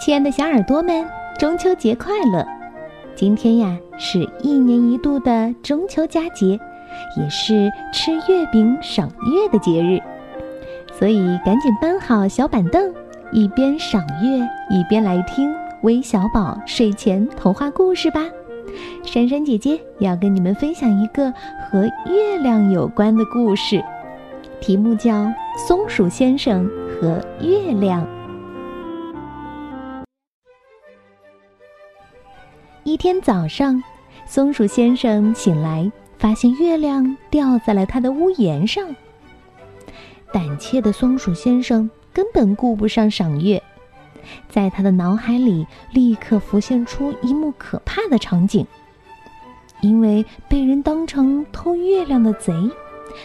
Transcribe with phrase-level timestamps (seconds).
[0.00, 1.06] 亲爱的小耳朵们，
[1.38, 2.44] 中秋节快乐！
[3.14, 6.58] 今天呀，是一年一度的中秋佳节，
[7.16, 10.00] 也是吃月饼赏月的节日，
[10.92, 12.92] 所以赶紧搬好小板凳，
[13.30, 18.20] 一边赏月一边来听微小宝睡前童话故事吧。
[19.04, 21.32] 珊珊姐姐要跟你们分享一个
[21.70, 23.82] 和月亮有关的故事，
[24.60, 25.12] 题目叫
[25.66, 26.68] 《松鼠先生
[27.00, 28.02] 和月亮》。
[32.94, 33.82] 一天早上，
[34.24, 38.86] 松鼠先生醒来，发现月亮掉在了他的屋檐上。
[40.32, 43.60] 胆怯的松鼠先生根本顾不上赏月，
[44.48, 48.64] 在他的脑海里立刻浮现出一幕可怕的场景。
[49.80, 52.54] 因为被人当成偷月亮的贼，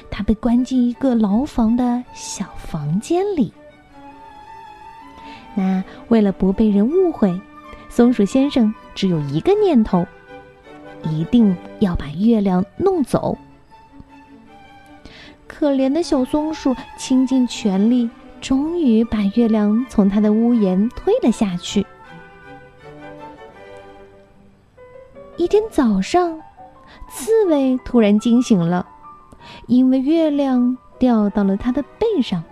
[0.09, 3.53] 他被关进一个牢房的小房间里。
[5.53, 7.39] 那为了不被人误会，
[7.87, 8.73] 松鼠先生。
[8.99, 10.05] 只有一个念头，
[11.03, 13.37] 一定要把月亮弄走。
[15.47, 18.09] 可怜的小松鼠倾尽全力，
[18.41, 21.87] 终于把月亮从它的屋檐推了下去。
[25.37, 26.37] 一天早上，
[27.09, 28.85] 刺猬突然惊醒了，
[29.67, 32.43] 因为月亮掉到了它的背上，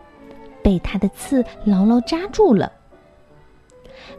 [0.63, 2.71] 被它的刺牢牢扎住了。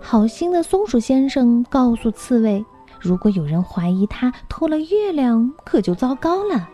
[0.01, 2.65] 好心的松鼠先生告诉刺猬
[3.01, 6.69] ：“如果有人怀疑他偷了月亮，可就糟糕了。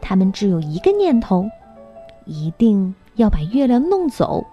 [0.00, 1.48] 他们只有一个念头，
[2.24, 4.44] 一定要把月亮弄走。”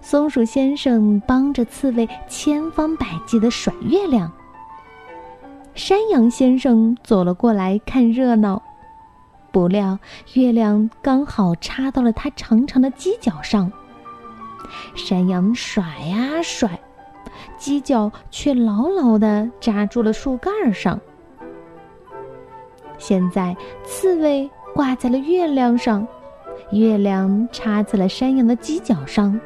[0.00, 4.30] 松鼠先生帮着刺猬千方百计的甩月亮。
[5.74, 8.62] 山羊先生走了过来看热闹，
[9.50, 9.98] 不料
[10.34, 13.72] 月亮刚好插到了他长长的犄角上。
[14.94, 16.80] 山羊甩呀甩，
[17.58, 21.00] 犄角却牢牢地扎住了树干上。
[22.98, 26.06] 现在刺猬挂在了月亮上，
[26.70, 29.38] 月亮插在了山羊的犄角上，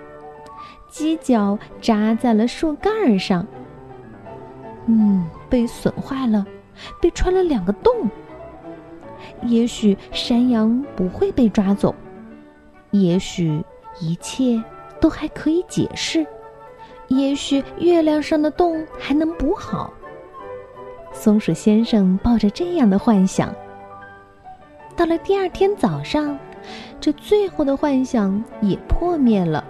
[0.90, 3.46] 犄角扎在了树干上。
[4.86, 6.46] 嗯，被损坏了，
[7.00, 7.92] 被穿了两个洞。
[9.42, 11.94] 也许山羊不会被抓走，
[12.90, 13.62] 也许
[14.00, 14.62] 一切。
[15.00, 16.26] 都还可以解释，
[17.08, 19.92] 也许月亮上的洞还能补好。
[21.12, 23.54] 松鼠先生抱着这样的幻想。
[24.94, 26.38] 到了第二天早上，
[27.00, 29.64] 这最后的幻想也破灭了。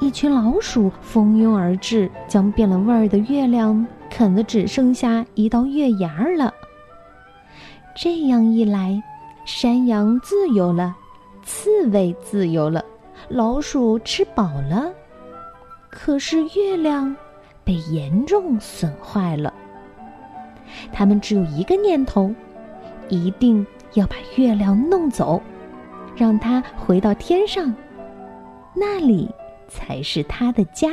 [0.00, 6.52] 一群老鼠蜂拥而至，将变了味儿的月亮啃得只剩下一道月牙儿了。
[7.96, 9.00] 这样一来，
[9.44, 10.94] 山羊自由了，
[11.44, 12.84] 刺猬自由了。
[13.28, 14.92] 老鼠吃饱了，
[15.90, 17.14] 可是月亮
[17.64, 19.52] 被严重损坏了。
[20.92, 22.32] 他们只有一个念头，
[23.08, 25.42] 一定要把月亮弄走，
[26.14, 27.74] 让它回到天上，
[28.74, 29.30] 那里
[29.68, 30.90] 才是它的家。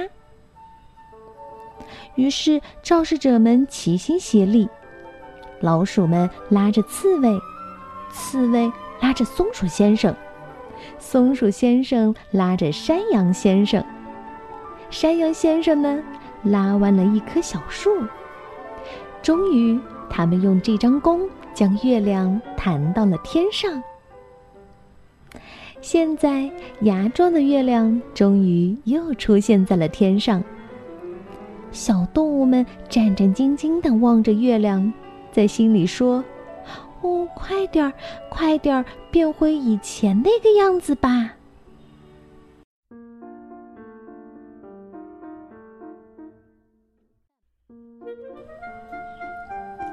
[2.15, 4.69] 于是，肇事者们齐心协力，
[5.59, 7.39] 老鼠们拉着刺猬，
[8.11, 8.71] 刺猬
[9.01, 10.15] 拉着松鼠先生。
[10.99, 13.83] 松鼠先生拉着山羊先生，
[14.89, 16.01] 山羊先生呢，
[16.43, 17.89] 拉弯了一棵小树。
[19.21, 21.21] 终于，他们用这张弓
[21.53, 23.81] 将月亮弹到了天上。
[25.79, 26.49] 现在，
[26.81, 30.43] 牙状的月亮终于又出现在了天上。
[31.71, 34.91] 小动物们战战兢兢地望着月亮，
[35.31, 36.23] 在心里说。
[37.01, 37.93] 哦，快点儿，
[38.29, 41.31] 快点儿，变回以前那个样子吧！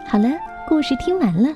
[0.07, 0.29] 好了，
[0.67, 1.49] 故事听完了。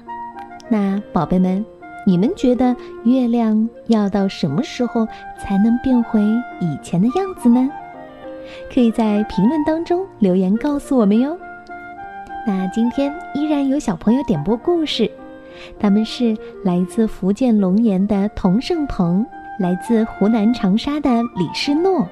[0.69, 1.65] 那宝贝们，
[2.07, 2.75] 你们觉得
[3.05, 5.07] 月亮要到什么时候
[5.39, 6.21] 才能变回
[6.61, 7.71] 以前的样子呢？
[8.73, 11.39] 可以在评论当中留言告诉我们哟。
[12.47, 15.11] 那今天依然有小朋友点播故事。
[15.79, 19.25] 他们是来自福建龙岩的童胜鹏，
[19.59, 22.07] 来自湖南长沙的李世诺，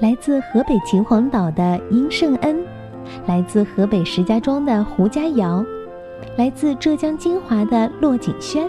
[0.00, 2.64] 来自河北秦皇岛的殷胜恩，
[3.26, 5.64] 来自河北石家庄的胡佳瑶，
[6.36, 8.66] 来自浙江金华的骆景轩，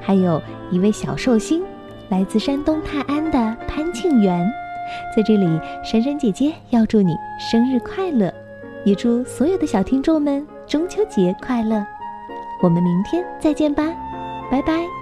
[0.00, 0.40] 还有
[0.70, 1.62] 一位小寿星，
[2.08, 4.46] 来自山东泰安的潘庆元。
[5.14, 8.32] 在这里，珊珊姐姐要祝你生日快乐，
[8.84, 11.84] 也祝所有的小听众们中秋节快乐。
[12.60, 13.84] 我们明天再见吧，
[14.50, 14.95] 拜拜。